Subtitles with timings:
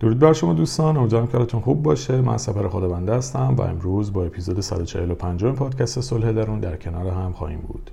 [0.00, 2.20] درود بر شما دوستان امیدوارم که حالتون خوب باشه.
[2.20, 7.32] من سفر خدابنده هستم و امروز با اپیزود 145 پادکست صلح درون در کنار هم
[7.32, 7.90] خواهیم بود.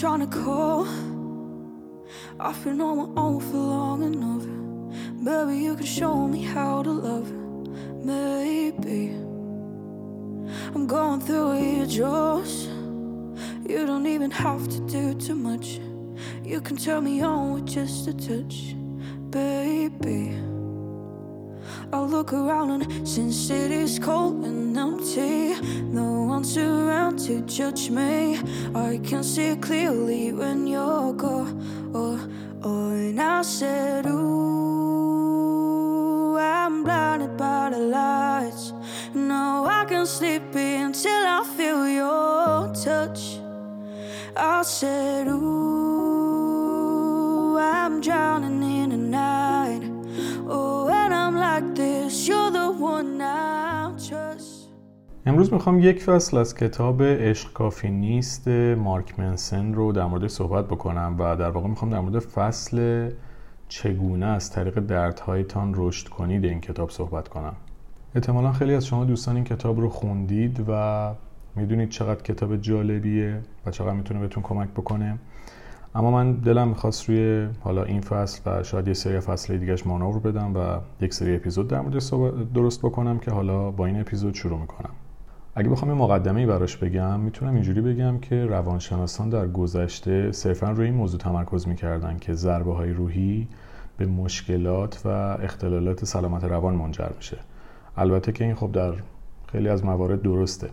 [0.00, 0.86] Trying to call
[3.52, 4.46] long enough.
[5.62, 7.30] You show me how to love
[8.04, 9.33] Maybe
[10.74, 12.66] I'm going through your drawers
[13.66, 15.80] You don't even have to do too much
[16.42, 18.74] You can turn me on with just a touch
[19.30, 20.36] Baby
[21.92, 27.88] I look around and since it is cold and empty, no one's around to judge
[27.90, 28.38] me.
[28.74, 31.62] I can see clearly when you're gone.
[31.94, 32.18] Oh,
[32.62, 34.26] oh, and I said, Ooh,
[36.36, 38.72] I'm blinded by the lights.
[40.04, 43.22] No, I can sleep until I feel your touch.
[44.36, 46.28] I said, Ooh,
[47.58, 49.84] I'm drowning in the night.
[50.46, 54.68] Oh, when I'm like this, you're the one I trust.
[55.26, 60.64] امروز می‌خوام یک فصل از کتاب عشق کافی نیست مارک منسن رو در مورد صحبت
[60.64, 63.10] بکنم و در واقع می‌خوام در مورد فصل
[63.68, 67.56] چگونه از طریق دردهایتان رشد کنید این کتاب صحبت کنم
[68.16, 71.10] احتمالا خیلی از شما دوستان این کتاب رو خوندید و
[71.56, 75.18] می‌دونید چقدر کتاب جالبیه و چقدر می‌تونه بهتون کمک بکنه.
[75.94, 80.18] اما من دلم می‌خواست روی حالا این فصل و شاید یه سری فصل دیگهش مانور
[80.18, 84.60] بدم و یک سری اپیزود در مورد درست بکنم که حالا با این اپیزود شروع
[84.60, 84.90] می‌کنم.
[85.54, 90.86] اگه بخوام یه مقدمه براش بگم می‌تونم اینجوری بگم که روانشناسان در گذشته صرفا روی
[90.86, 93.48] این موضوع تمرکز می‌کردن که ضربه های روحی
[93.96, 95.08] به مشکلات و
[95.42, 97.38] اختلالات سلامت روان منجر میشه.
[97.96, 98.92] البته که این خب در
[99.52, 100.68] خیلی از موارد درسته.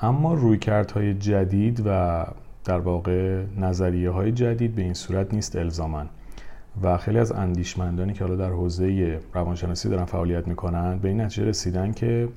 [0.00, 2.24] اما رویکردهای جدید و
[2.64, 6.06] در واقع نظریه های جدید به این صورت نیست الزامن
[6.82, 11.44] و خیلی از اندیشمندانی که حالا در حوزه روانشناسی دارن فعالیت می‌کنن به این نتیجه
[11.44, 12.28] رسیدن که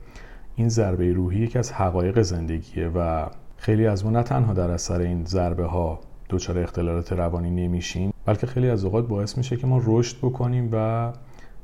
[0.56, 3.26] این ضربه روحی یکی از حقایق زندگیه و
[3.58, 6.00] خیلی از ما نه تنها در اثر این ضربه ها
[6.30, 11.12] دچار اختلالات روانی نمیشیم بلکه خیلی از اوقات باعث میشه که ما رشد بکنیم و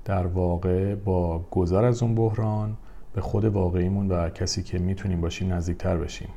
[0.07, 2.78] در واقع با گذر از اون بحران
[3.13, 6.29] به خود واقعیمون و کسی که می‌تونیم باشیم نزدیکتر بشیم.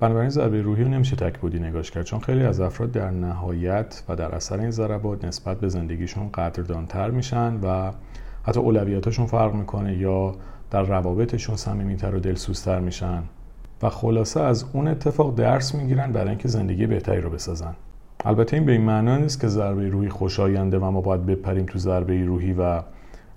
[0.00, 4.02] بنابراین ضربه روحی رو نمیشه تک بودی نگاش کرد چون خیلی از افراد در نهایت
[4.08, 7.92] و در اثر این ضربات نسبت به زندگیشون قدردانتر میشن و
[8.42, 10.34] حتی اولویاتشون فرق می‌کنه یا
[10.70, 13.22] در روابطشون صمیمیتر و دلسوزتر میشن.
[13.82, 17.74] و خلاصه از اون اتفاق درس می‌گیرن برای اینکه زندگی بهتری رو بسازن.
[18.24, 21.78] البته این به این معنا نیست که ضربه روحی خوشاینده و ما باید بپریم تو
[21.78, 22.82] ضربه روحی و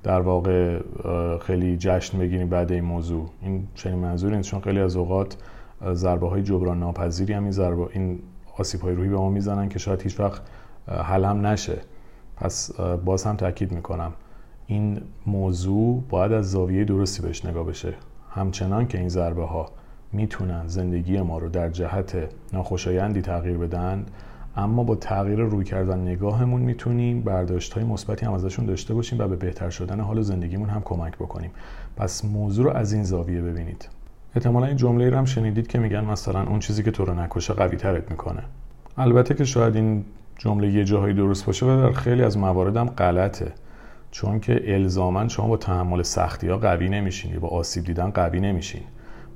[0.03, 0.79] در واقع
[1.37, 3.29] خیلی جشن بگیریم بعد این موضوع.
[3.41, 5.37] این چنین منظوری نیست چون خیلی از اوقات
[5.93, 8.19] ضربه های جبران ناپذیری هم این ضربه این
[8.57, 10.41] آسیب های روحی به ما می‌زنن که شاید هیچ وقت
[10.87, 11.77] حل هم نشه.
[12.35, 14.13] پس باز هم تاکید می‌کنم
[14.67, 17.93] این موضوع باید از زاویه درستی بهش نگاه بشه.
[18.29, 19.69] همچنان که این ضربه ها
[20.13, 22.17] می‌تونن زندگی ما رو در جهت
[22.53, 24.05] ناخوشایندی تغییر بدن
[24.55, 29.27] اما با تغییر روی کردن نگاهمون می‌تونیم برداشت های مثبتی هم ازشون داشته باشیم و
[29.27, 31.51] به بهتر شدن حال زندگیمون هم کمک بکنیم.
[31.97, 33.89] پس موضوع رو از این زاویه ببینید.
[34.35, 37.53] احتمالا این جمله رو هم شنیدید که میگن مثلا اون چیزی که تو رو نکشه
[37.53, 38.43] قوی ترت می‌کنه.
[38.97, 40.05] البته که شاید این
[40.37, 43.51] جمله یه جاهایی درست باشه و در خیلی از موارد هم غلطه.
[44.11, 48.39] چون که الزاما شما با تحمل سختی ها قوی نمیشین یا با آسیب دیدن قوی
[48.39, 48.81] نمیشین.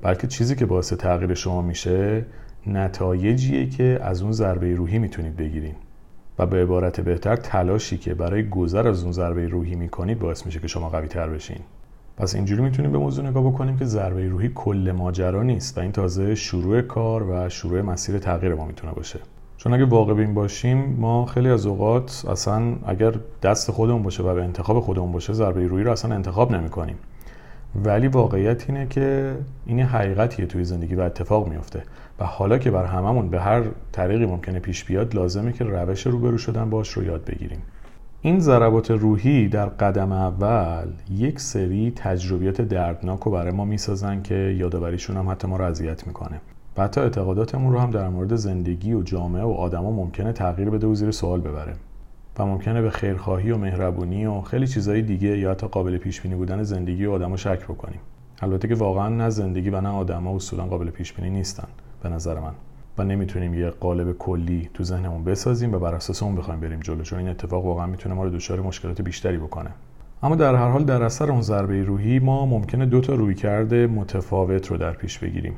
[0.02, 2.24] بلکه چیزی که باعث تغییر شما میشه
[2.66, 5.74] نتایجیه که از اون ضربه روحی می‌تونید بگیرین.
[6.38, 10.60] و به عبارت بهتر تلاشی که برای گذر از اون ضربه روحی می‌کنید باعث میشه
[10.60, 11.58] که شما قوی تر بشین.
[12.16, 15.92] پس اینجوری می‌تونیم به موضوع نگاه بکنیم که ضربه روحی کل ماجرا نیست و این
[15.92, 19.18] تازه شروع کار و شروع مسیر تغییر ما می‌تونه باشه.
[19.56, 24.34] چون اگه واقع بین باشیم ما خیلی از اوقات اصلا اگر دست خودمون باشه و
[24.34, 26.96] به انتخاب خودمون باشه ضربه روحی رو اصلا انتخاب نمی‌کنیم.
[27.84, 29.34] ولی واقعیت اینه که
[29.66, 31.82] این حقیقتیه توی زندگی و اتفاق میفته
[32.18, 36.38] و حالا که بر هممون به هر طریقی ممکنه پیش بیاد لازمه که روش روبرو
[36.38, 37.62] شدن باش رو یاد بگیریم.
[38.22, 44.34] این ضربات روحی در قدم اول یک سری تجربیات دردناک رو برای ما می‌سازن که
[44.34, 46.40] یادآوریشون هم حتی ما رو اذیت می‌کنه.
[46.76, 50.86] و حتی اعتقاداتمون رو هم در مورد زندگی و جامعه و آدما ممکنه تغییر بده
[50.86, 51.72] و زیر سوال ببره.
[52.38, 56.34] و ممکنه به خیرخواهی و مهربونی و خیلی چیزهای دیگه یا حتی قابل پیش بینی
[56.34, 58.00] بودن زندگی و آدما شک بکنیم.
[58.42, 61.68] البته که واقعا نه زندگی و نه آدما اصولا قابل پیش بینی نیستن.
[62.02, 62.52] به نظر من.
[62.98, 67.02] و نمی‌تونیم یه قالب کلی تو ذهنمون بسازیم و بر اساس اون بخوایم بریم جلو
[67.02, 69.70] چون این اتفاق واقعا می‌تونه ما رو دچار مشکلات بیشتری بکنه.
[70.22, 74.66] اما در هر حال در اثر اون ضربه روحی ما ممکنه دو تا رویکرد متفاوت
[74.70, 75.54] رو در پیش بگیریم.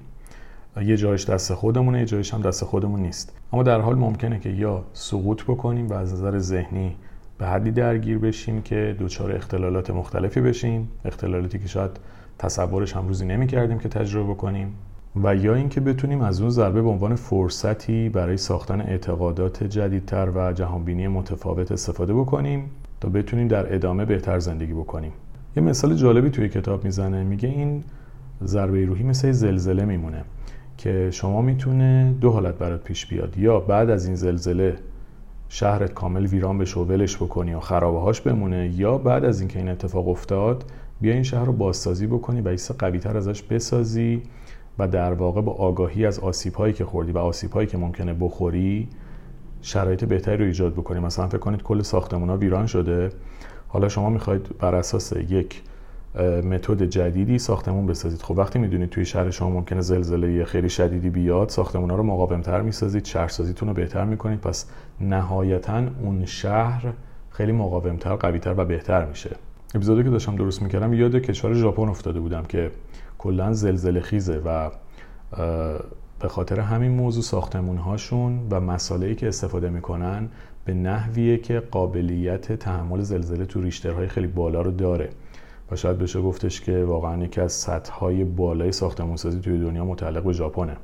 [0.83, 3.37] یه جایش دست خودمونه یه جایش هم دست خودمون نیست.
[3.53, 6.97] اما در حال ممکنه که یا سقوط بکنیم و از نظر ذهنی
[7.39, 10.89] به حدی درگیر بشیم که دچار اختلالات مختلفی بشیم.
[11.05, 11.91] اختلالاتی که شاید
[12.39, 14.75] تصورش هم روزی نمی کردیم که تجربه بکنیم.
[15.17, 20.53] و یا اینکه بتونیم از اون ضربه به عنوان فرصتی برای ساختن اعتقادات جدیدتر و
[20.53, 22.71] جهانبینی متفاوت استفاده بکنیم
[23.01, 25.13] تا بتونیم در ادامه بهتر زندگی بکنیم.
[25.57, 27.25] یه مثال جالبی توی کتاب می‌زنه.
[27.25, 27.85] میگه این
[28.45, 30.25] ضربه روحی مثل زلزله میمونه
[30.77, 33.39] که شما می‌تونه دو حالت برات پیش بیاد.
[33.39, 34.77] یا بعد از این زلزله
[35.49, 39.59] شهرت کامل ویران بشه و ولش بکنی و خرابه هاش بمونه یا بعد از اینکه
[39.59, 40.65] این اتفاق افتاد
[41.01, 44.23] بیا این شهر رو بازسازی بکنی و ایسا قوی تر ازش بسازی
[44.79, 48.15] و در واقع با آگاهی از آسیب هایی که خوردی و آسیب هایی که ممکنه
[48.15, 48.89] بخوری
[49.63, 51.01] شرایط بهتری رو ایجاد بکنی.
[51.01, 53.11] مثلا فکر کنید کل ساختمون ها ویران شده.
[53.69, 55.63] حالا شما می‌خواید بر اساس یک
[56.45, 58.23] متد جدیدی ساختمون بسازید.
[58.23, 62.61] خب وقتی می‌دونید توی شهر شما ممکنه زلزله خیلی شدیدی بیاد ساختمون ها رو مقاومتر
[62.61, 64.41] می‌سازید شهرسازیتون رو بهتر می‌کنید.
[64.41, 64.67] پس
[65.01, 66.93] نهایتا اون شهر
[67.31, 69.37] خیلی مقاومتر قویتر و بهتر میشه.
[69.75, 72.71] اپیزودی که داشتم درست می‌کردم یاد کشور ژاپن افتاده بودم که
[73.19, 74.71] کلا زلزله خیزه و
[76.21, 80.29] به خاطر همین موضوع ساختمون هاشون و مسائلی که استفاده می‌کنن
[80.65, 85.11] به نحویه که قابلیت تحمل زلزله تو ریشترهای خیلی بالا رو داره.
[85.71, 90.33] و شاید بشه گفتش که واقعا یکی از سطحهای بالای ساختمانسازی توی دنیا متعلق به
[90.33, 90.77] ژاپنه.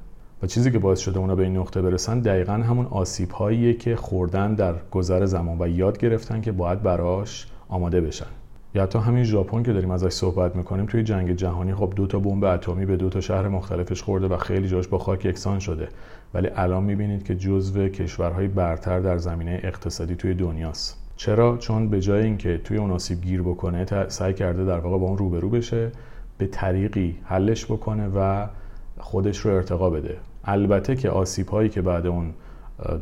[0.43, 3.97] و چیزی که باعث شده اونا به این نقطه برسن دقیقا همون آسیب هاییه که
[3.97, 8.27] خوردن در گذر زمان و یاد گرفتن که باید براش آماده بشن.
[8.75, 12.19] یا حتی همین ژاپن که داریم ازش صحبت می‌کنیم توی جنگ جهانی خب دو تا
[12.19, 15.88] بمب اتمی به دو تا شهر مختلفش خورده و خیلی جاش با خاک یکسان شده.
[16.35, 20.99] ولی الان می‌بینید که جزو کشورهای برتر در زمینه اقتصادی توی دنیاست.
[21.17, 25.19] چرا؟ چون به جای اینکه توی اون گیر بکنه سعی کرده در واقع با اون
[25.19, 25.91] روبرو بشه
[26.38, 28.47] به طریقی حلش بکنه و
[28.99, 30.17] خودش رو ارتقا بده.
[30.44, 32.35] البته که آسیب هایی که بعد اون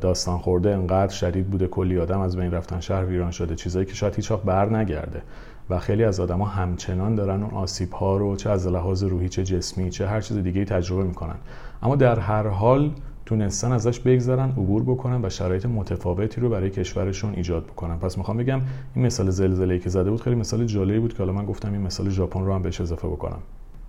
[0.00, 3.94] داستان خورده انقدر شدید بوده کلی آدم از بین رفتن شهر ویران شده چیزایی که
[3.94, 5.22] شاید هیچ بر نگرده.
[5.70, 9.44] و خیلی از آدما همچنان دارن اون آسیب ها رو چه از لحاظ روحی چه
[9.44, 11.36] جسمی چه هر چیز دیگه تجربه می‌کنن.
[11.82, 12.90] اما در هر حال
[13.26, 17.98] تونستن ازش بگذرن عبور بکنن و شرایط متفاوتی رو برای کشورشون ایجاد بکنن.
[17.98, 18.60] پس می‌خوام بگم
[18.94, 21.80] این مثال زلزله‌ای که زده بود خیلی مثال جالبی بود که حالا من گفتم این
[21.80, 23.38] مثال ژاپن رو هم بهش اضافه بکنم.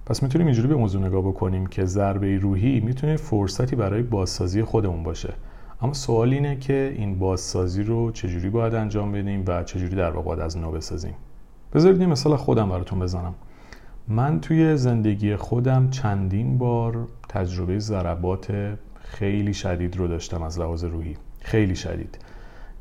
[0.06, 5.04] پس می‌تونیم اینجوری به موضوع نگاه بکنیم که ضربه روحی می‌تونه فرصتی برای بازسازی خودمون
[5.04, 5.34] باشه.
[5.82, 10.44] اما سوال اینه که این بازسازی رو چجوری باید انجام بدیم و چجوری در واقع
[10.44, 11.14] از نو بسازیم؟
[11.74, 13.34] بذارید یه مثال خودم براتون بزنم.
[14.08, 21.18] من توی زندگی خودم چندین بار تجربه ضربات خیلی شدید رو داشتم از لحاظ روحی.
[21.42, 22.18] خیلی شدید.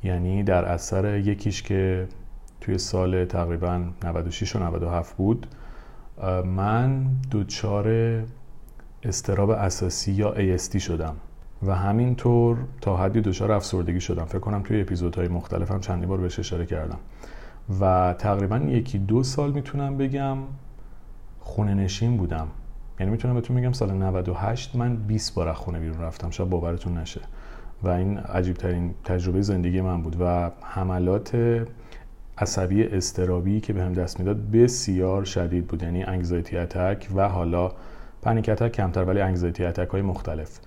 [0.04, 2.08] یعنی در اثر یکیش که
[2.60, 5.46] توی سال تقریبا 96 و 97 بود
[6.44, 7.88] من دچار
[9.02, 11.16] استراب اساسی یا AST شدم
[11.62, 14.24] و همینطور تا حدی دچار افسردگی شدم.
[14.24, 16.98] فکر کنم توی اپیزودهای مختلفم چندی بار بهش اشاره کردم.
[17.80, 20.38] و تقریبا یکی دو سال می‌تونم بگم
[21.40, 22.46] خونه نشین بودم.
[23.00, 26.30] یعنی می‌تونم بهتون بگم سال 98 من 20 بار از خونه بیرون رفتم.
[26.30, 27.20] شاید باورتون نشه.
[27.82, 31.36] و این عجیب ترین تجربه زندگی من بود و حملات
[32.38, 35.82] عصبی اضطرابی که بهم دست می‌داد بسیار شدید بود.
[35.82, 37.72] یعنی anxiety attack و حالا
[38.22, 40.60] panic attack کمتر ولی anxiety attack های مختلف.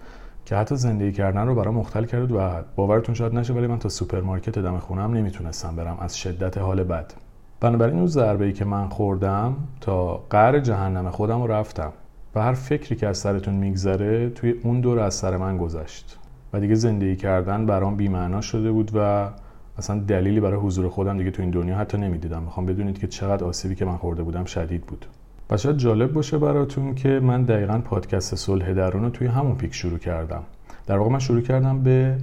[0.45, 3.89] که حتی زندگی کردن رو برام مختل کرد و باورتون شاید نشه ولی من تا
[3.89, 7.13] سوپرمارکت دم خونم نمی‌تونستم برم از شدت حال بد.
[7.59, 11.91] بنابراین اون ضربه ای که من خوردم تا قعر جهنم خودم رو رفتم
[12.35, 16.19] و هر فکری که از سرتون میگذره توی اون دور از سر من گذشت.
[16.53, 19.29] و دیگه زندگی کردن برام بیمعنا شده بود و
[19.77, 22.43] اصلا دلیلی برای حضور خودم دیگه تو این دنیا حتی نمی‌دیدم.
[22.43, 25.05] می‌خوام بدونید که چقدر آسیبی که من خورده بودم شدید بود.
[25.49, 29.73] و شاید جالب باشه براتون که من دقیقا پادکست صلح درون رو توی همون پیک
[29.73, 30.43] شروع کردم.
[30.87, 32.17] در واقع من شروع کردم به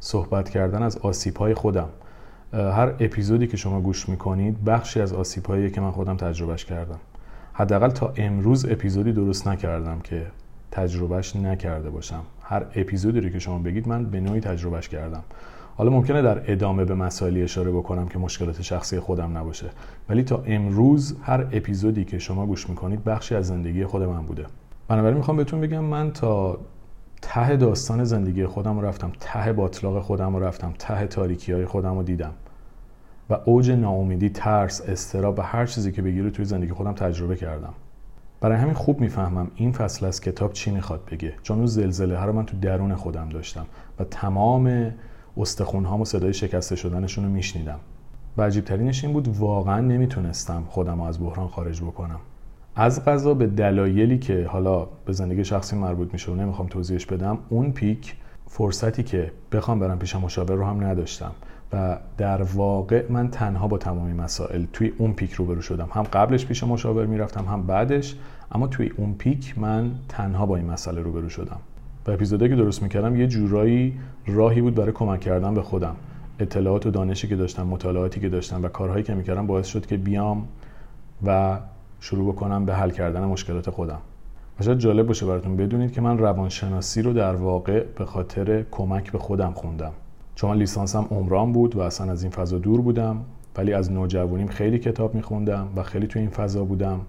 [0.00, 1.88] صحبت کردن از آسیب های خودم
[2.52, 6.98] هر اپیزودی که شما گوش می‌کنید بخشی از آسیب هایی که من خودم تجربهش کردم.
[7.52, 10.26] حداقل تا امروز اپیزودی درست نکردم که
[10.70, 12.22] تجربهش نکرده باشم.
[12.42, 15.22] هر اپیزودی رو که شما بگید من به نوعی تجربهش کردم.
[15.76, 19.66] حالا ممکنه در ادامه به مسائلی اشاره بکنم که مشکلات شخصی خودم نباشه.
[20.08, 24.46] ولی تا امروز هر اپیزودی که شما گوش می‌کنید بخشی از زندگی خود من بوده.
[24.88, 26.58] بنابراین می‌خوام بهتون بگم من تا
[27.22, 32.32] ته داستان زندگی خودم رفتم ته باطلاق خودم رفتم ته تاریکی های خودم رو دیدم.
[33.30, 37.74] و اوج ناامیدی ترس استراب و هر چیزی که بگیره توی زندگی خودم تجربه کردم.
[38.40, 41.34] برای همین خوب می‌فهمم این فصل از کتاب چی می‌خواد بگه.
[41.42, 43.66] چون اون زلزله ها رو من تو درون خودم داشتم.
[44.00, 44.92] و تمام
[45.36, 47.78] استخون و صدای شکسته شدنشون رو میشنیدم.
[48.36, 52.20] و عجیب ترینش این بود واقعا نمی‌تونستم خودم از بحران خارج بکنم.
[52.76, 57.38] از غذا به دلایلی که حالا به زندگی شخصی مربوط میشه و نمی‌خوام توضیحش بدم
[57.48, 61.32] اون پیک فرصتی که بخوام برم پیش مشاور رو هم نداشتم
[61.72, 65.88] و در واقع من تنها با تمامی مسائل توی اون پیک روبرو شدم.
[65.92, 68.16] هم قبلش پیش مشاور می‌رفتم هم بعدش
[68.52, 71.60] اما توی اون پیک من تنها با این مسئله روبرو شدم.
[72.06, 75.96] و اپیزودی که درست می‌کردم یه جورایی راهی بود برای کمک کردن به خودم.
[76.38, 79.96] اطلاعات و دانشی که داشتم مطالعاتی که داشتم و کارهایی که می‌کردم باعث شد که
[79.96, 80.48] بیام
[81.26, 81.58] و
[82.00, 83.98] شروع بکنم به حل کردن مشکلات خودم.
[84.60, 89.12] و شاید جالب باشه براتون بدونید که من روانشناسی رو در واقع به خاطر کمک
[89.12, 89.92] به خودم خوندم.
[90.34, 93.20] چون لیسانسم عمران بود و اصلا از این فضا دور بودم
[93.56, 97.00] ولی از نوجوانیم خیلی کتاب میخوندم و خیلی توی این فضا بودم.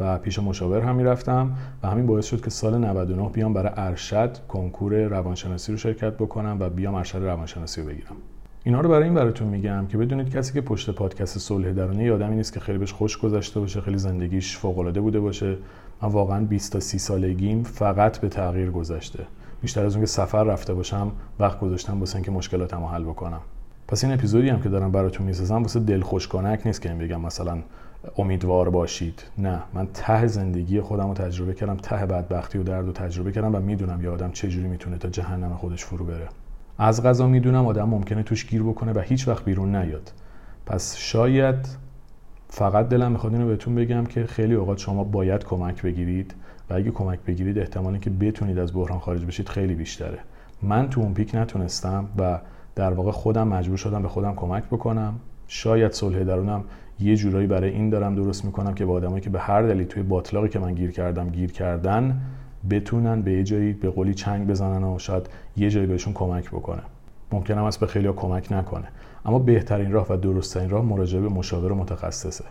[0.00, 1.50] و پیش مشاور هم می‌رفتم
[1.82, 6.56] و همین باعث شد که سال 99 بیام برای ارشد کنکور روانشناسی رو شرکت بکنم
[6.60, 8.16] و بیام ارشد روانشناسی رو بگیرم.
[8.64, 12.12] اینا رو برای این براتون میگم که بدونید کسی که پشت پادکست صلح درونی یه
[12.12, 15.56] آدمی نیست که خیلی بهش خوش گذشته باشه خیلی زندگیش فوق العاده بوده باشه
[16.02, 19.26] من واقعا 20 تا 30 سالگیم فقط به تغییر گذشته.
[19.62, 23.40] بیشتر از اون که سفر رفته باشم وقت گذاشتم واسه اینکه مشکلاتمو حل بکنم.
[23.88, 27.20] پس این اپیزودی هم که دارم براتون می‌سازم واسه دلخوش کنک نیست که این بگم
[27.20, 27.58] مثلا
[28.18, 29.22] امیدوار باشید.
[29.38, 33.54] نه من ته زندگی خودم رو تجربه کردم ته بدبختی و درد رو تجربه کردم
[33.54, 36.28] و می‌دونم یه آدم چجوری می‌تونه تا جهنم خودش فرو بره.
[36.78, 40.12] از غذا می‌دونم آدم ممکنه توش گیر بکنه و هیچ وقت بیرون نیاد.
[40.66, 41.68] پس شاید
[42.48, 46.34] فقط دلم می‌خواد اینو بهتون بگم که خیلی اوقات شما باید کمک بگیرید
[46.70, 50.18] و اگه کمک بگیرید احتمالی که بتونید از بحران خارج بشید خیلی بیشتره.
[50.62, 52.38] من تو اون پیک نتونستم و
[52.74, 55.14] در واقع خودم مجبور شدم به خودم کمک بکنم.
[55.46, 56.64] شاید صلح درونم
[57.00, 60.02] یه جورایی برای این دارم درست می‌کنم که با آدمایی که به هر دلیل توی
[60.02, 62.20] باطلاقی که من گیر کردم گیر کردن
[62.70, 65.26] بتونن به یه جایی به قولی چنگ بزنن و شاید
[65.56, 66.82] یه جایی بهشون کمک بکنه.
[67.32, 68.88] ممکنم است به خیلی کمک نکنه.
[69.24, 72.44] اما بهترین راه و درستترین راه مراجعه به مشاور متخصصه.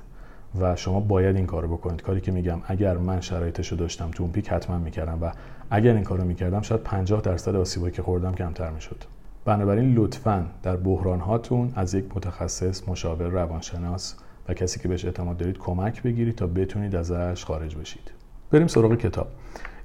[0.60, 2.02] و شما باید این کارو بکنید.
[2.02, 5.32] کاری که میگم اگر من شرایطشو داشتم تو اون پیک حتما می‌کردم و
[5.70, 9.04] اگر این کارو می‌کردم شاید 50 درصد آسیبایی که خوردم کمتر می‌شد.
[9.46, 14.16] بنابراین لطفا در بحران هاتون از یک متخصص مشاور روانشناس
[14.50, 18.12] و کسی که بهش اعتماد دارید کمک بگیرید تا بتونید ازش خارج بشید.
[18.52, 19.28] بریم سراغ کتاب.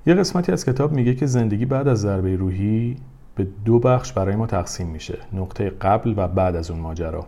[0.06, 2.96] یه قسمتی از کتاب میگه که زندگی بعد از ضربه روحی
[3.34, 7.26] به دو بخش برای ما تقسیم میشه نقطه قبل و بعد از اون ماجرا.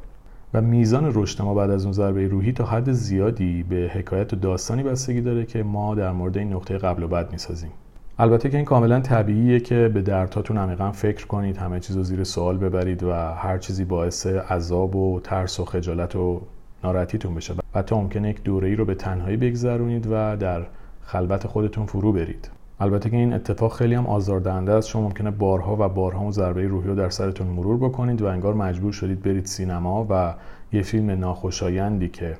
[0.55, 4.37] و میزان رشد ما بعد از اون ضربه روحی تا حد زیادی به حکایت و
[4.37, 7.71] داستانی بستگی داره که ما در مورد این نقطه قبل و بعد می‌سازیم.
[8.19, 12.25] البته که این کاملا طبیعیه که به دردهاتون عمیقا فکر کنید همه چیز رو زیر
[12.25, 16.43] سوال ببرید و هر چیزی باعث عذاب و ترس و خجالت و
[16.87, 17.55] ناراحتیتون بشه.
[17.55, 20.66] و حتی ممکنه یک دوره ای رو به تنهایی بگذرونید و در
[21.02, 22.50] خلوت خودتون فرو برید.
[22.81, 24.88] البته که این اتفاق خیلی هم آزاردهنده است.
[24.88, 28.55] شما ممکنه بارها و بارها و ضربه روحی رو در سرتون مرور بکنید و انگار
[28.55, 30.35] مجبور شدید برید سینما و
[30.73, 32.37] یه فیلم ناخوشایندی که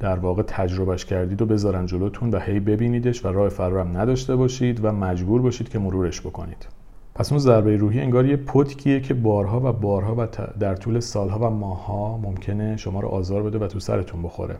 [0.00, 4.84] در واقع تجربهش کردید و بذارن جلوتون و هی ببینیدش و راه فرارم نداشته باشید
[4.84, 6.75] و مجبور باشید که مرورش بکنید.
[7.18, 10.28] پس اون ضربه روحی انگار یه پتکیه که بارها و بارها و
[10.60, 14.56] در طول سالها و ماهها ممکنه شما رو آزار بده و تو سرتون بخوره.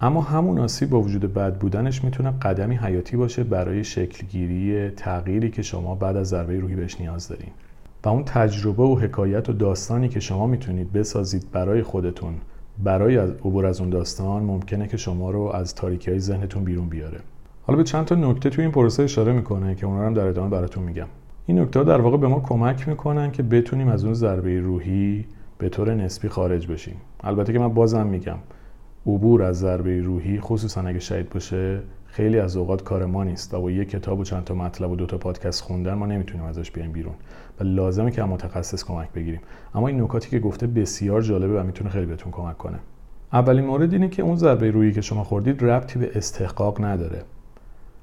[0.00, 5.62] اما همون آسیب با وجود بد بودنش می‌تونه قدمی حیاتی باشه برای شکلگیری تغییری که
[5.62, 7.50] شما بعد از ضربه روحی بهش نیاز دارین.
[8.04, 12.34] و اون تجربه و حکایت و داستانی که شما می‌تونید بسازید برای خودتون
[12.84, 17.18] برای عبور از اون داستان ممکنه که شما رو از تاریکی های ذهنتون بیرون بیاره.
[17.62, 20.50] حالا به چند تا نکته توی این پروسه اشاره می‌کنه که اونا هم در ادامه
[20.50, 21.06] براتون میگم.
[21.46, 25.26] این نکته در واقع به ما کمک می‌کنن که بتونیم از اون ضربه روحی
[25.58, 26.96] به طور نسبی خارج بشیم.
[27.20, 28.38] البته که من بازم میگم
[29.06, 33.60] عبور از ضربه روحی خصوصا اگه شهید باشه خیلی از اوقات کار ما نیست و
[33.60, 36.70] با یه کتاب و چند تا مطلب و دو تا پادکست خوندن ما نمی‌تونیم ازش
[36.70, 37.14] بیایم بیرون
[37.60, 39.40] و لازمه که متخصص کمک بگیریم.
[39.74, 42.78] اما این نکاتی که گفته بسیار جالبه و می‌تونه خیلی بهتون کمک کنه.
[43.32, 47.22] اولین مورد اینه که اون ضربه روحی که شما خوردید ربطی به استحقاق نداره.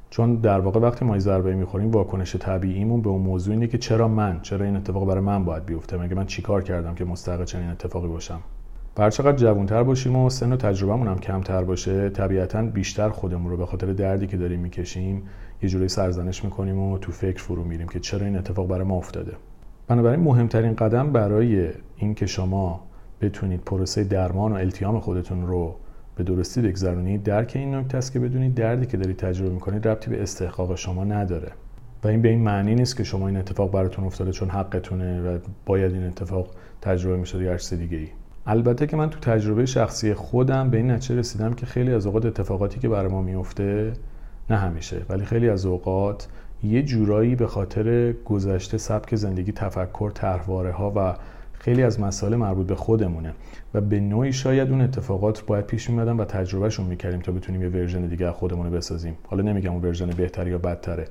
[0.10, 4.08] چون در واقع وقتی ما ضربه می‌خوریم واکنش طبیعیمون به اون موضوع اینه که چرا
[4.08, 7.70] من چرا این اتفاق برای من باید بیفته؟ مگه من چیکار کردم که مستحق چنین
[7.70, 8.39] اتفاقی باشم؟
[8.98, 13.58] هر چقدر جوانتر باشیم و سن و تجربهمون هم کمتر باشه طبیعتا بیشتر خودمون رو
[13.58, 15.24] به خاطر دردی که داریم می‌کشیم
[15.62, 18.98] یه جوری سرزنش می‌کنیم و تو فکر فرو میریم که چرا این اتفاق برای ما
[18.98, 19.34] افتاده.
[19.88, 22.84] بنابراین مهمترین قدم برای اینکه شما
[23.22, 25.75] بتونید پروسه درمان و التیام خودتون رو
[26.20, 30.10] به درستی بگذرونید درک این نکته است که بدونید دردی که دارید تجربه می‌کنید ربطی
[30.10, 31.52] به استحقاق شما نداره.
[32.04, 35.40] و این به این معنی نیست که شما این اتفاق براتون افتاده چون حقتونه و
[35.66, 36.48] باید این اتفاق
[36.82, 38.08] تجربه می‌شد یا هر دیگه ای
[38.46, 42.26] البته که من تو تجربه شخصی خودم به این نتیجه رسیدم که خیلی از اوقات
[42.26, 43.94] اتفاقاتی که برای ما میفته
[44.50, 46.28] نه همیشه ولی خیلی از اوقات
[46.64, 51.16] یه جورایی به خاطر گذشته سبک زندگی تفکر طرحواره ها و
[51.60, 53.34] خیلی از مسائل مربوط به خودمونه
[53.74, 57.70] و به نوعی شاید اون اتفاقات باید پیش میمدن و تجربهشون می‌کردیم تا بتونیم یه
[57.70, 59.16] version دیگه از خودمون بسازیم.
[59.28, 61.06] حالا نمیگم اون version بهتر یا بدتره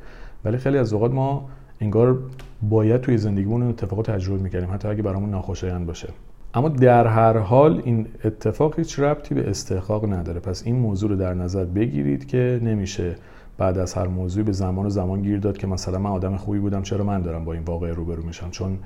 [0.44, 1.48] ولی خیلی از اوقات ما
[1.80, 2.18] انگار
[2.62, 6.08] باید توی زندگیمون اون اتفاقات تجربه می‌کردیم حتی اگه برامون ناخوشایند باشه.
[6.54, 10.40] اما در هر حال این اتفاق هیچ ربطی به استحقاق نداره.
[10.40, 13.14] پس این موضوع رو در نظر بگیرید که نمیشه
[13.58, 16.58] بعد از هر موضوعی به زمان و زمان گیر داد که مثلا من آدم خوبی
[16.58, 18.78] بودم چرا من دارم با این واقعه روبرو میشم؟ چون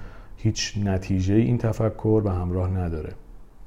[0.43, 3.13] هیچ نتیجه این تفکر به همراه نداره.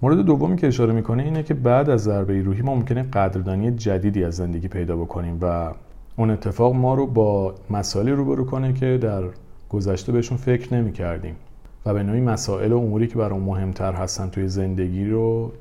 [0.02, 4.24] مورد دومی که اشاره می‌کنه اینه که بعد از ضربه روحی ما ممکنه قدردانی جدیدی
[4.24, 5.72] از زندگی پیدا بکنیم و
[6.16, 9.24] اون اتفاق ما رو با مسائلی روبرو کنه که در
[9.70, 11.36] گذشته بهشون فکر نمی کردیم
[11.86, 15.52] و به نوعی مسائل و اموری که برای مهمتر هستن توی زندگی رو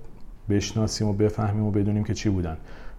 [0.50, 2.56] بشناسیم و بفهمیم و بدونیم که چی بودن.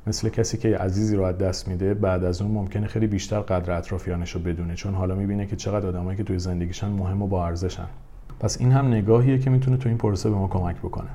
[0.07, 3.71] مثل کسی که عزیزی رو از دست میده بعد از اون ممکنه خیلی بیشتر قدر
[3.71, 7.45] اطرافیانش رو بدونه چون حالا می‌بینه که چقدر آدمایی که توی زندگیشن مهم و با
[7.45, 7.87] ارزشن.
[8.39, 11.09] پس این هم نگاهیه که می‌تونه تو این پروسه به ما کمک بکنه.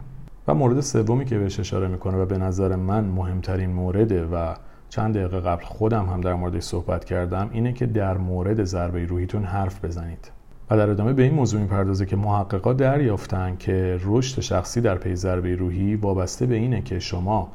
[0.49, 4.55] و مورد سومی که بهش اشاره می‌کنه و به نظر من مهمترین مورده و
[4.89, 9.45] چند دقیقه قبل خودم هم در موردش صحبت کردم اینه که در مورد ضربه روحیتون
[9.45, 10.31] حرف بزنید.
[10.71, 15.17] و در ادامه به این موضوع می‌پردازه که محققا دریافتن که رشد شخصی در پی
[15.17, 17.53] ضربه روحی وابسته به اینه که شما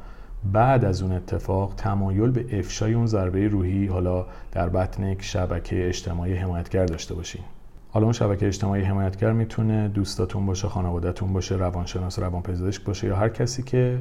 [0.52, 5.88] بعد از اون اتفاق تمایل به افشای اون ضربه روحی حالا در بطن یک شبکه
[5.88, 7.42] اجتماعی حمایتگر داشته باشین
[7.90, 13.28] حالا اون شبکه اجتماعی حمایتگر می‌تونه دوستاتون باشه خانوادهتون باشه روانشناس روانپزشک باشه یا هر
[13.28, 13.98] کسی که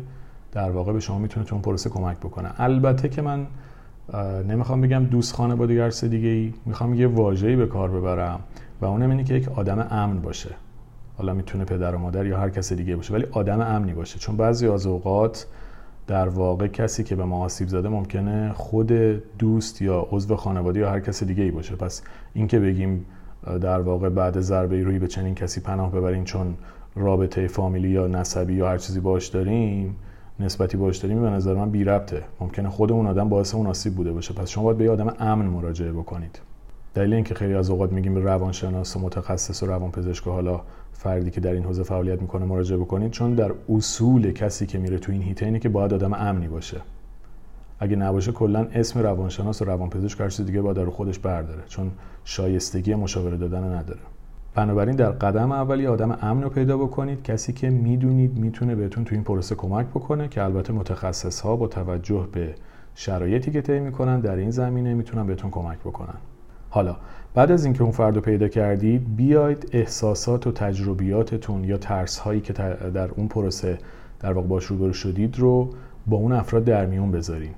[0.51, 2.51] در واقع به شما می‌تونه تو اون پروسه کمک بکنه.
[2.57, 3.47] البته که من
[4.47, 8.39] نمی‌خوام بگم دوست خانواده یا دیگه ای می‌خوام یه واژه‌ای به کار ببرم
[8.81, 10.49] و اونم اینه که یک آدم امن باشه.
[11.17, 14.19] حالا می‌تونه پدر و مادر یا هر کس دیگه باشه ولی آدم امنی باشه.
[14.19, 15.47] چون بعضی از اوقات
[16.07, 18.91] در واقع کسی که به ما آسیب زده ممکنه خود
[19.39, 21.75] دوست یا عضو خانواده یا هر کس دیگه ای باشه.
[21.75, 22.01] پس
[22.33, 23.05] اینکه بگیم
[23.61, 26.55] در واقع بعد ضربه روی به چنین کسی پناه ببرین چون
[26.95, 29.95] رابطه فامیلی یا نسبی یا هر چیزی باش داریم
[30.39, 32.21] نسبتی باش داریم به نظر من بی ربطه.
[32.39, 34.33] ممکنه خود اون آدم باعث اون آسیب بوده باشه.
[34.33, 36.39] پس شما باید به آدم امن مراجعه بکنید.
[36.95, 40.61] دلیل اینکه خیلی از اوقات میگیم روانشناس و متخصص و روانپزشک حالا
[40.97, 44.97] فردی که در این حوزه فعالیت می‌کنه مراجعه بکنید چون در اصول کسی که میره
[44.97, 46.81] تو این هیته اینه که باید آدم امنی باشه.
[47.79, 51.91] اگه نباشه کلا اسم روانشناس و روانپزشک هر دیگه باید رو خودش برداره چون
[52.23, 53.99] شایستگی مشاوره دادن نداره.
[54.55, 59.15] بنابراین در قدم اولی آدم امن رو پیدا بکنید کسی که می‌دونید می‌تونه بهتون تو
[59.15, 62.55] این پروسه کمک بکنه که البته متخصص ها با توجه به
[62.95, 66.17] شرایطی که طی می‌کنن در این زمینه می‌تونن بهتون کمک بکنن.
[66.75, 66.95] حالا
[67.33, 72.41] بعد از اینکه اون فرد رو پیدا کردید بیاید احساسات و تجربیاتتون یا ترس هایی
[72.41, 73.77] که در اون پروسه
[74.19, 75.69] در واقع باش روبرو شدید رو
[76.07, 77.55] با اون افراد در میون بذارید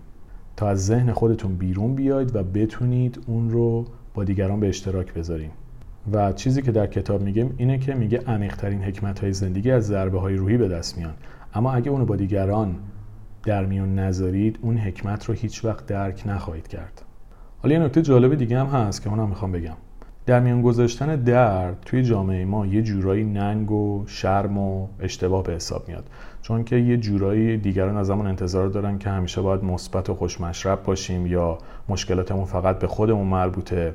[0.56, 5.51] تا از ذهن خودتون بیرون بیاید و بتونید اون رو با دیگران به اشتراک بذاریم
[6.12, 10.19] و چیزی که در کتاب میگم اینه که میگه عمیقترین حکمت های زندگی از ضربه
[10.19, 11.13] های روحی به دست میان.
[11.53, 12.75] اما اگه اونو با دیگران
[13.43, 17.06] در میون نذارید اون حکمت رو هیچ وقت درک نخواهید کرد.
[17.63, 19.73] حالا یه نکته جالب دیگه هم هست که اونم می‌خوام بگم.
[20.25, 25.53] در میان گذاشتن درد توی جامعه ما یه جورایی ننگ و شرم و اشتباه به
[25.53, 26.05] حساب میاد.
[26.41, 30.83] چون که یه جورایی دیگران از همون انتظار دارن که همیشه باید مثبت و خوشمشرب
[30.83, 31.57] باشیم یا
[31.89, 33.93] مشکلاتمون فقط به خودمون مربوطه.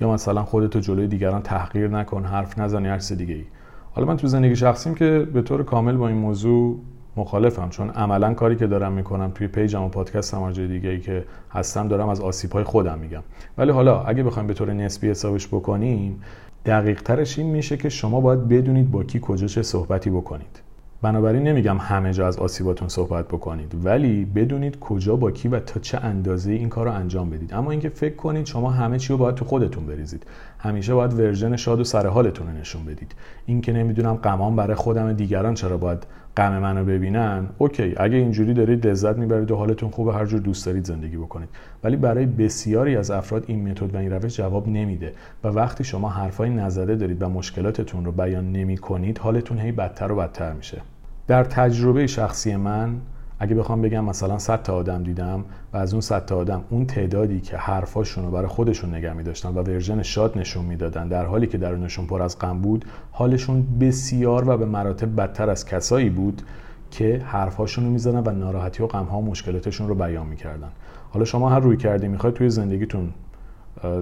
[0.00, 3.44] یا مثلا خودتو جلوی دیگران تحقیر نکن حرف نزنی هر دیگه ای
[3.92, 6.78] حالا من تو زندگی شخصیم که به طور کامل با این موضوع
[7.16, 11.00] مخالفم چون عملا کاری که دارم می‌کنم توی پیجم و پادکستم و جای دیگه ای
[11.00, 13.22] که هستم دارم از آسیب های خودم میگم.
[13.58, 16.22] ولی حالا اگه بخوایم به طور نسبی حسابش بکنیم
[16.66, 20.62] دقیق ترش این میشه که شما باید بدونید با کی کجا چه صحبتی بکنید.
[21.02, 25.80] بنابراین نمیگم همه جا از آسیباتون صحبت بکنید ولی بدونید کجا با کی و تا
[25.80, 27.54] چه اندازه این کار رو انجام بدید.
[27.54, 30.26] اما اینکه فکر کنید شما همه چی رو باید تو خودتون بریزید.
[30.58, 33.14] همیشه باید version شاد و سر حالتون رو نشون بدید.
[33.46, 38.86] اینکه نمی‌دونم غمام برای خودم دیگران چرا باید غم منو ببینن OK اگه اینجوری دارید
[38.86, 41.48] لذت می‌برید و حالتون خوبه هر جور دوست دارید زندگی بکنید.
[41.84, 45.12] ولی برای بسیاری از افراد این متد و این روش جواب نمیده
[45.44, 50.12] و وقتی شما حرفای نزده دارید و مشکلاتتون رو بیان نمی کنید حالتون هی بدتر
[50.12, 50.80] و بدتر میشه.
[51.26, 53.00] در تجربه شخصی من
[53.42, 56.86] اگه بخوام بگم مثلا 100 تا آدم دیدم و از اون 100 تا آدم اون
[56.86, 61.58] تعدادی که حرفاشون برای خودشون نگه می‌داشتن و ورژن شاد نشون می‌دادن در حالی که
[61.58, 66.42] درونشون پر از غم بود حالشون بسیار و به مراتب بدتر از کسایی بود
[66.90, 70.70] که حرفاشون رو می‌زدن و ناراحتی و غم‌ها و مشکلاتشون رو بیان می‌کردن.
[71.10, 73.10] حالا شما هر روی کردی می‌خواید توی زندگیتون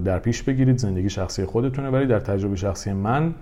[0.05, 3.33] در پیش بگیرید زندگی شخصی خودتونه ولی در تجربه شخصی من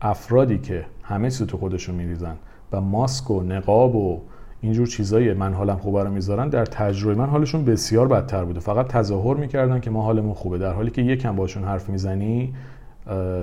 [0.00, 2.36] افرادی که همه چیز تو خودشون میریزن
[2.72, 4.20] و ماسک و نقاب و
[4.64, 8.60] اینجور چیزایی من حالم خوبه رو می‌ذارن در تجربه من حالشون بسیار بدتر بوده.
[8.60, 12.54] فقط تظاهر می‌کردن که ما حالمون خوبه در حالی که یکم باشون حرف می‌زنی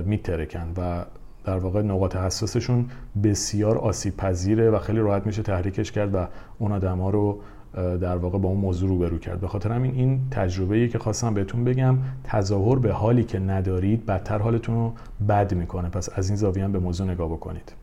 [0.06, 1.06] میترکن و
[1.46, 2.86] در واقع نقاط حساسشون
[3.24, 6.28] بسیار آسیب پذیره و خیلی راحت میشه تحریکش کرد و
[6.60, 7.40] اون آدما رو
[7.74, 9.40] در واقع با اون موضوع روبرو کرد.
[9.40, 14.06] به خاطر همین این تجربه ای که خواستم بهتون بگم تظاهر به حالی که ندارید
[14.06, 14.94] بدتر حالتون رو
[15.28, 15.90] بد می‌کنه.
[15.90, 17.74] پس از این زاویه به موضوع نگاه بکنید.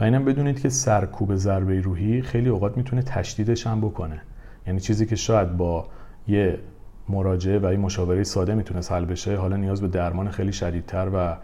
[0.00, 4.20] و اینم بدونید که سرکوب ضربه روحی خیلی اوقات می‌تونه تشدیدش هم بکنه.
[4.66, 5.86] یعنی چیزی که شاید با
[6.28, 6.58] یه
[7.08, 11.36] مراجعه و یه مشاوره ساده می‌تونه حل بشه حالا نیاز به درمان خیلی شدیدتر و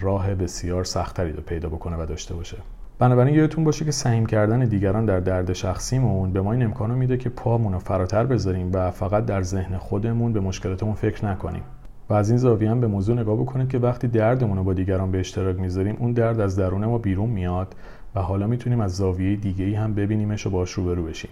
[0.00, 2.56] راه بسیار سختتری پیدا بکنه و داشته باشه.
[2.98, 7.16] بنابراین یادتون باشه که سعیم کردن دیگران در درد شخصیمون به ما این امکان میده
[7.16, 11.62] که پامون رو فراتر بذاریم و فقط در ذهن خودمون به مشکلاتمون فکر نکنیم.
[12.10, 15.10] و از این زاویه هم به موضوع نگاه بکنید که وقتی دردمون رو با دیگران
[15.10, 17.74] به اشتراک می‌ذاریم اون درد از درون ما بیرون میاد
[18.14, 21.30] و حالا می‌تونیم از زاویه دیگه ای هم ببینیمش و باش روبرو بشیم.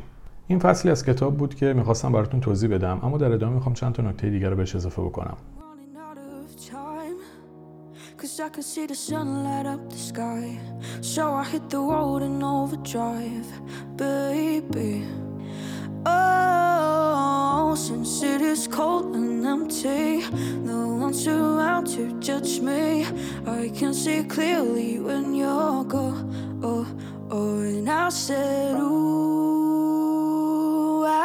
[0.48, 3.92] این فصلی از کتاب بود که می‌خواستم براتون توضیح بدم اما در ادامه می‌خوام چند
[3.92, 5.36] تا نکته دیگر رو بهش اضافه بکنم.
[16.04, 20.22] Oh, since it is cold and empty
[20.64, 23.06] No one's around to judge me
[23.46, 26.86] I can see clearly when you're gone Oh,
[27.30, 29.42] oh, and I said, ooh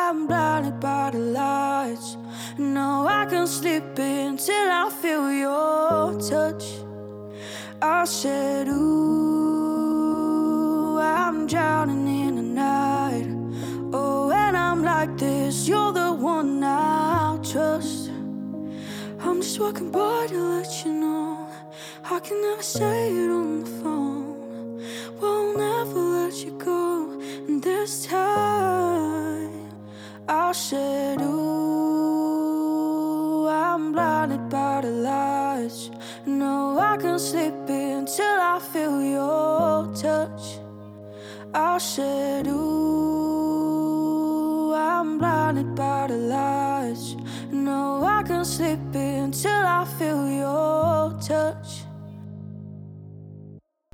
[0.07, 2.15] I'm blinded by the lights.
[2.57, 6.63] No, I can't sleep until I feel your touch.
[7.81, 8.87] I said, Ooh,
[10.97, 12.06] I'm drowning
[14.99, 18.10] like this, you're the one I trust.
[19.19, 21.47] I'm just walking by to let you know.
[22.15, 24.81] I can never say it on the phone.
[25.21, 26.81] Won't never let you go.
[27.47, 29.53] And this time.
[30.27, 32.57] I said, Ooh,
[33.47, 35.91] I'm blinded by the lights.
[36.25, 40.43] No, I can't sleep until I feel your touch.
[41.53, 43.46] I said, Ooh,
[45.47, 47.15] Blinded by the lights.
[47.67, 51.86] No, I can't sleep until I feel your touch.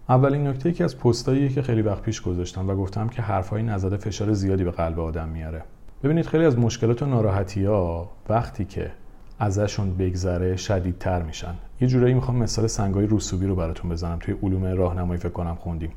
[0.10, 3.98] اولین نکته که از پستاییه که خیلی وقت پیش گذاشتم و گفتم که حرفهای نزده
[3.98, 5.64] فشار زیادی به قلب آدم میاره
[6.04, 8.92] ببینید خیلی از مشکلات و ناراحتی ها وقتی که
[9.40, 14.66] ازشون بگذره شدیدتر میشن یه جورایی می‌خوام مثال سنگای رسوبی رو براتون بزنم توی علوم
[14.66, 15.92] راهنمایی فکر کنم خوندیم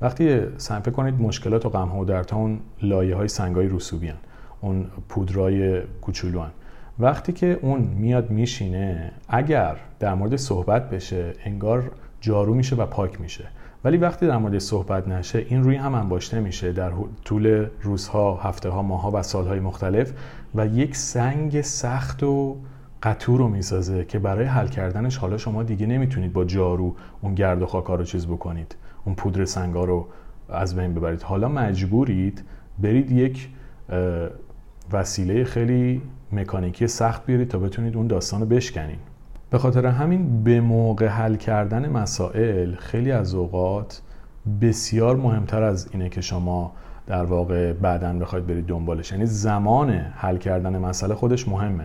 [0.00, 4.16] وقتی فکر کنید مشکلات و غم ها و درتا اون لایه های سنگای رسوبی هن.
[4.60, 6.50] اون پودرای کوچولو هن.
[6.98, 11.90] وقتی که اون میاد میشینه اگر در مورد صحبت بشه انگار
[12.20, 13.44] جارو میشه و پاک میشه.
[13.84, 16.92] ولی وقتی در مورد صحبت نشه این روی هم انباشته میشه در
[17.24, 20.12] طول روزها، هفته ها، ماها و سالهای مختلف
[20.54, 22.56] و یک سنگ سخت و
[23.02, 27.62] قطور رو می‌سازه که برای حل کردنش حالا شما دیگه نمی‌تونید با جارو اون گرد
[27.62, 28.76] و خاکا رو چیز بکنید.
[29.04, 30.06] اون پودر سنگا رو
[30.48, 31.22] از بین ببرید.
[31.22, 32.44] حالا مجبورید
[32.78, 33.48] برید یک
[34.92, 38.98] وسیله خیلی مکانیکی سخت بیارید تا بتونید اون داستان رو بشکنین.
[39.50, 44.02] به خاطر همین به موقع حل کردن مسائل خیلی از اوقات
[44.60, 46.72] بسیار مهمتر از اینه که شما
[47.06, 49.12] در واقع بعدا بخواید برید دنبالش.
[49.12, 51.84] یعنی زمان حل کردن مسئله خودش مهمه.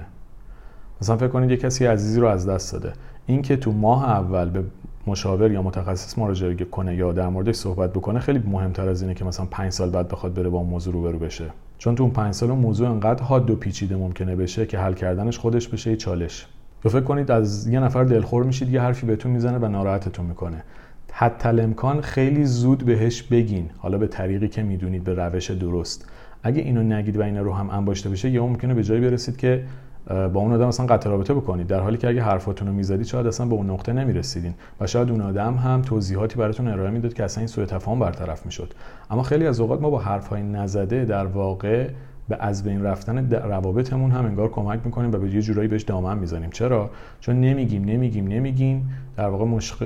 [1.01, 2.93] مثلا فکر کنید یه کسی عزیزی رو از دست داده.
[3.25, 4.63] این که تو ماه اول به
[5.07, 9.25] مشاور یا متخصص مراجعه کنه یا در موردش صحبت بکنه خیلی مهمتر از اینه که
[9.25, 11.45] مثلا پنج سال بعد بخواد بره با اون موضوع روبرو بشه.
[11.83, 15.37] چون تو اون پنج سال موضوع انقدر حاد و پیچیده ممکنه بشه که حل کردنش
[15.37, 16.47] خودش بشه یه چالش.
[16.85, 20.63] یا فکر کنید از یه نفر دلخور میشید یه حرفی بهتون می‌زنه و ناراحتتون می‌کنه.
[21.11, 23.69] حتی امکان خیلی زود بهش بگین.
[23.77, 26.09] حالا به طریقی که می‌دونید به روش درست.
[26.43, 29.63] اگه اینو نگید و این رو هم انباشته بشه یا ممکنه به جایی برسید که
[30.07, 31.67] با اون آدم اصلا قطع رابطه بکنید.
[31.67, 35.09] در حالی که اگه حرفاتون رو می‌زدید شاید اصلا به اون نقطه نمی‌رسیدین و شاید
[35.11, 38.73] اون آدم هم توضیحاتی براتون ارائه می‌داد که اصلا این سوء تفاهم برطرف می‌شد.
[39.11, 41.89] اما خیلی از اوقات ما با حرفهای نزده در واقع
[42.29, 46.17] به از بین رفتن روابطمون هم انگار کمک می‌کنیم و به یه جورایی بهش دامن
[46.17, 46.49] می‌زنیم.
[46.49, 46.89] چرا؟
[47.19, 48.89] چون نمیگیم نمیگیم نمیگیم.
[49.17, 49.45] در واقع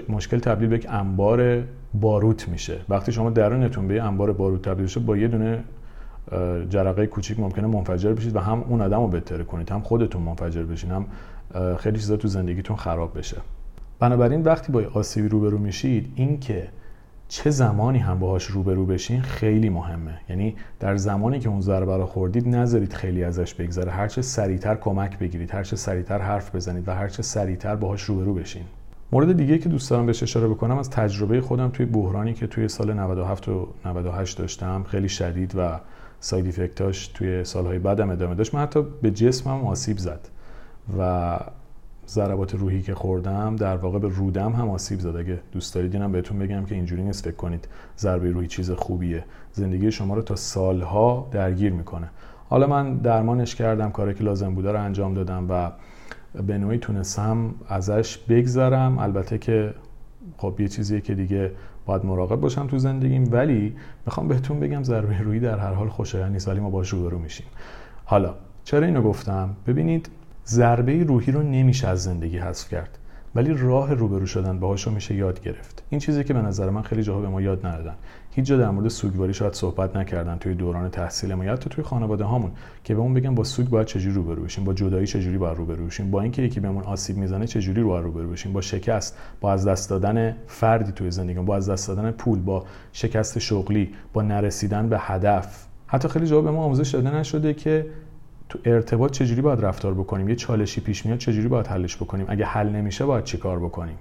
[0.10, 2.78] مشکل تبدیل به یک انبار باروت میشه.
[2.90, 5.64] وقتی شما درونتون به انبار باروت تبدیل شد با یه دونه
[6.70, 10.64] جرقه کوچیک ممکنه منفجر بشید و هم اون آدم رو بهتره کنید هم خودتون منفجر
[10.64, 11.06] بشین هم
[11.78, 13.38] خیلی چیزا تو زندگیتون خراب بشه.
[14.00, 16.68] بنابراین وقتی با آسیبی روبرو میشید این که
[17.28, 20.20] چه زمانی هم باهاش روبرو بشین خیلی مهمه.
[20.30, 23.92] یعنی در زمانی که اون ضربه رو خوردید نذارید خیلی ازش بگذره.
[23.92, 28.04] هر چه سریعتر کمک بگیرید هر چه سریعتر حرف بزنید و هر چه سریعتر باهاش
[28.04, 28.64] روبرو بشین.
[29.12, 32.68] مورد دیگه که دوست دارم بهش اشاره بکنم از تجربه خودم توی بحرانی که توی
[32.68, 35.80] سال 97 و 98 داشتم خیلی شدید و
[36.20, 38.56] ساید افکتاش توی سالهای بعدم ادامه داشت.
[38.56, 40.30] من حتی به جسمم آسیب زد
[41.00, 41.40] و
[42.08, 45.16] ضربات روحی که خوردم در واقع به رودم هم آسیب زد.
[45.16, 49.24] اگه دوست دارید اینم بهتون بگم که اینجوری نیست فکر کنید ضربه روحی چیز خوبیه.
[49.52, 52.10] زندگی شما رو تا سالها درگیر می‌کنه.
[52.50, 55.72] حالا من درمانش کردم کاری که لازم بوده رو انجام دادم و
[56.42, 59.00] به نوعی تونستم ازش بگذرم.
[59.00, 59.74] البته که
[60.38, 61.52] خب یه چیزیه که دیگه
[61.88, 66.32] باید مراقب باشم تو زندگیم ولی می‌خوام بهتون بگم ضربه روحی در هر حال خوشایند
[66.32, 67.48] نیست ولی ما باش روبرو میشیم.
[68.06, 70.10] حالا چرا اینو گفتم؟ ببینید
[70.48, 72.98] ضربه روحی رو نمیشه از زندگی حذف کرد
[73.36, 75.84] ولی راه روبرو شدن باهاش رو میشه یاد گرفت.
[75.90, 77.96] این چیزی که به نظر من خیلی جاها به ما یاد ندادن.
[78.38, 82.24] هیچ جا در مورد سوگواری شاید صحبت نکردن توی دوران تحصیل ما یا توی خانواده
[82.24, 82.52] هامون
[82.84, 85.86] که به اون بگن با سوگ باید چجوری روبرو بشیم با جدایی چجوری باید روبرو
[85.86, 89.68] بشیم با اینکه یکی بهمون آسیب می‌زنه چجوری رو روبرو بشیم با شکست با از
[89.68, 94.90] دست دادن فردی توی زندگی با از دست دادن پول با شکست شغلی با نرسیدن
[94.90, 95.66] به هدف.
[95.88, 97.86] حتی خیلی جا به ما آموزش داده نشده که
[98.50, 102.46] تو ارتباط چجوری باید رفتار بکنیم یه چالشی پیش میاد چجوری باید حلش بکنیم اگه
[102.46, 103.98] حل نمیشه باید چیکار بکنیم؟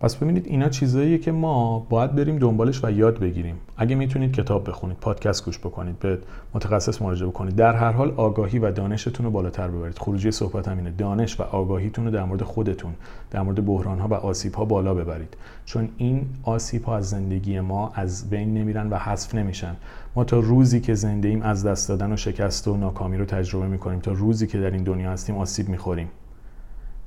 [0.00, 3.54] پس ببینید اینا چیزاییه که ما باید بریم دنبالش و یاد بگیریم.
[3.76, 6.18] اگه می‌تونید کتاب بخونید پادکست گوش بکنید به
[6.54, 7.56] متخصص مراجعه بکنید.
[7.56, 9.98] در هر حال آگاهی و دانشتون رو بالاتر ببرید.
[9.98, 12.94] خروجی صحبت همینه دانش و آگاهیتون رو در مورد خودتون
[13.30, 15.36] در مورد بحران ها و آسیب ها بالا ببرید.
[15.64, 19.76] چون این آسیب ها از زندگی ما از بین نمیرن و حذف نمیشن.
[20.16, 23.66] ما تا روزی که زنده ایم از دست دادن و شکست و ناکامی رو تجربه
[23.66, 24.00] می‌کنیم.
[24.00, 26.08] تا روزی که در این دنیا هستیم آسیب می‌خوریم.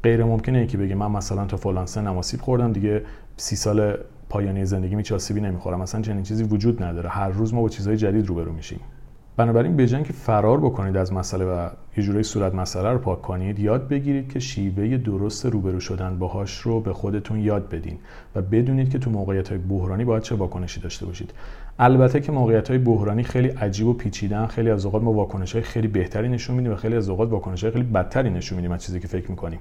[0.03, 3.03] غیر ممکنه یکی بگه من مثلا تا فلان سن آسیب خوردم دیگه
[3.37, 3.97] سی سال
[4.29, 5.81] پایانی زندگی آسیبی نمی‌خورم.
[5.81, 7.09] مثلا چنین چیزی وجود نداره.
[7.09, 8.79] هر روز ما با چیزهای جدید روبرو میشیم.
[9.37, 13.59] بنابراین به که فرار بکنید از مسئله و یه جوری صورت مسئله رو پاک کنید
[13.59, 17.97] یاد بگیرید که شیوه درست روبرو شدن باهاش رو به خودتون یاد بدین
[18.35, 21.33] و بدونید که تو موقعیت های بحرانی باید چه واکنشی داشته باشید.
[21.79, 25.61] البته که موقعیت های بحرانی خیلی عجیب و پیچیدن خیلی از اوقات ما واکنش های
[25.61, 28.83] خیلی بهتری نشون میدیم و خیلی از اوقات واکنش های خیلی بدتری نشون میدیم از
[28.83, 29.59] چیزی که فکر می‌کنیم.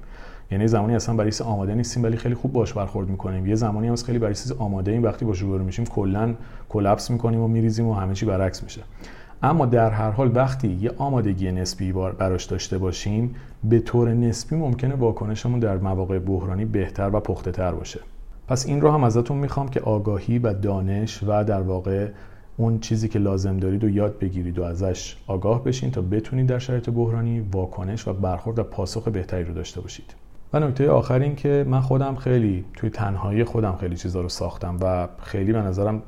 [0.51, 3.47] یعنی زمانی اصلا برای آماده نیستیم ولی خیلی خوب باش برخورد می‌کنیم.
[3.47, 6.35] یه زمانی هم خیلی برای آماده ایم وقتی باش روبرو میشیم کلا
[6.69, 8.81] کلاپس می‌کنیم و میریزیم و همه چی برعکس میشه.
[9.43, 14.95] اما در هر حال وقتی یه آمادگی نسبی براش داشته باشیم به طور نسبی ممکنه
[14.95, 17.99] واکنشمون در مواقع بحرانی بهتر و پخته تر باشه.
[18.47, 22.07] پس این رو هم ازتون می‌خوام که آگاهی و دانش و در واقع
[22.57, 26.59] اون چیزی که لازم دارید و یاد بگیرید و ازش آگاه بشین تا بتونید در
[26.59, 30.13] شرایط بحرانی واکنش و برخورد و پاسخ بهتری رو داشته باشید.
[30.53, 34.77] و نکته آخر این که من خودم خیلی توی تنهایی خودم خیلی چیزا رو ساختم
[34.81, 36.01] و خیلی به نظرم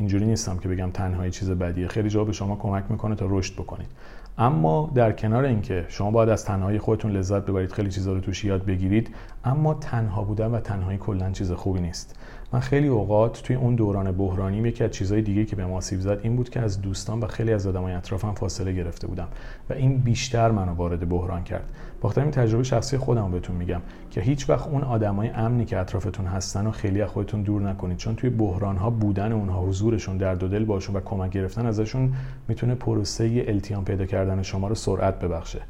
[0.00, 1.88] اینجوری نیستم که بگم تنهایی چیز بدیه.
[1.88, 3.88] خیلی جا به شما کمک می‌کنه تا رشد بکنید.
[4.38, 8.44] اما در کنار اینکه شما باید از تنهایی خودتون لذت ببرید خیلی چیزا رو توش
[8.44, 12.18] یاد بگیرید اما تنها بودن و تنهایی کلا چیز خوبی نیست.
[12.52, 16.00] من خیلی اوقات توی اون دوران بحرانی یکی از چیزهای دیگه که به ما آسیب
[16.00, 19.28] زد این بود که از دوستان و خیلی از آدمای اطرافم فاصله گرفته بودم
[19.70, 21.72] و این بیشتر منو وارد بحران کرد.
[22.02, 26.26] بخاطر این تجربه شخصی خودم بهتون میگم که هیچ وقت اون آدمای امنی که اطرافتون
[26.26, 30.34] هستن و خیلی از خودتون دور نکنید چون توی بحران ها بودن اونها حضورشون در
[30.34, 32.14] دو دل باشون و کمک گرفتن ازشون
[32.48, 35.60] می‌تونه پروسه التیام پیدا کردن شما رو سرعت ببخشه.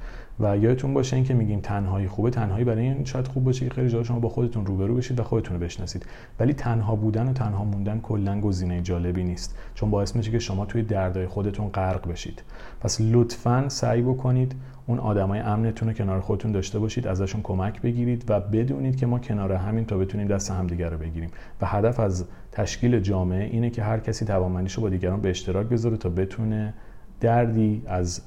[0.40, 2.30] و یادتون باشه اینکه میگیم تنهایی خوبه.
[2.30, 5.22] تنهایی برای این شاید خوب باشه که خیلی جا شما با خودتون روبرو بشید و
[5.22, 6.06] خودتون رو بشناسید.
[6.40, 9.58] ولی تنها بودن و تنها موندن کلا گزینه جالبی نیست.
[9.74, 12.42] چون باعث میشه که شما توی دردای خودتون غرق بشید.
[12.80, 14.54] پس لطفا سعی بکنید
[14.86, 19.18] اون آدمای امنتون رو کنار خودتون داشته باشید ازشون کمک بگیرید و بدونید که ما
[19.18, 21.30] کنار همین تا بتونیم دست همدیگه رو بگیریم.
[21.60, 25.96] و هدف از تشکیل جامعه اینه که هر کسی توانمندیشو با دیگران به اشتراک بذاره
[25.96, 26.74] تا بتونه
[27.20, 28.20] دردی از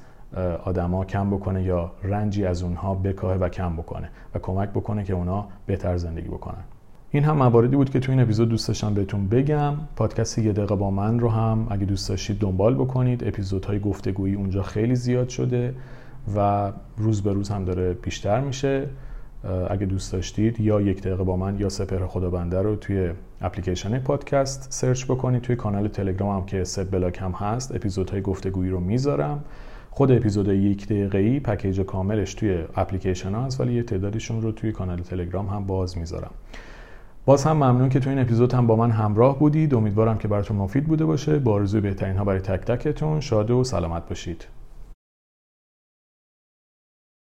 [0.64, 5.14] آدما کم بکنه یا رنجی از اونها بکاهه و کم بکنه و کمک بکنه که
[5.14, 6.64] اونا بهتر زندگی بکنن.
[7.12, 9.74] این هم مواردی بود که تو این اپیزود دوست داشتم بهتون بگم.
[9.96, 13.28] پادکست یه دقیقه با من رو هم اگه دوست داشتید دنبال بکنید.
[13.28, 15.76] اپیزودهای گفتگویی اونجا خیلی زیاد شده
[16.36, 18.88] و روز به روز هم داره بیشتر میشه.
[19.70, 24.68] اگه دوست داشتید یا یک دقیقه با من یا سپهر خدابنده رو توی اپلیکیشن پادکست
[24.72, 25.42] search بکنید.
[25.42, 29.44] توی کانال تلگرام هم که ست بلاک هم هست اپیزودهای گفتگویی رو می‌ذارم.
[29.96, 34.72] خود اپیزود یک دقیقه ای پکیج کاملش توی اپلیکیشن هست ولی یه تعدادیشون رو توی
[34.72, 36.32] کانال تلگرام هم باز می‌ذارم.
[37.26, 39.76] باز هم ممنون که توی این اپیزود هم با من همراه بودید.
[39.76, 41.40] امیدوارم که براتون مفید بوده باشه.
[41.40, 44.46] با آرزوی بهترین ها برای تک تکتون شاد و سلامت باشید.